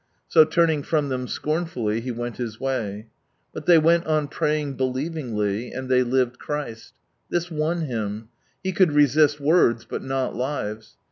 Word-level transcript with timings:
So 0.27 0.45
turning 0.45 0.81
from 0.81 1.09
them 1.09 1.27
scornfully, 1.27 2.01
he 2.01 2.09
went 2.09 2.37
his 2.37 2.59
way. 2.59 3.05
But 3.53 3.67
tliey 3.67 3.83
went 3.83 4.07
on 4.07 4.29
praying 4.29 4.73
believingly, 4.73 5.71
and 5.71 5.87
Ihny 5.87 6.09
lived 6.09 6.39
Cliriit. 6.39 6.91
This 7.29 7.51
won 7.51 7.81
him. 7.81 8.29
He 8.63 8.71
could 8.71 8.93
resist 8.93 9.39
words, 9.39 9.85
but 9.85 10.01
not 10.01 10.35
lives. 10.35 10.97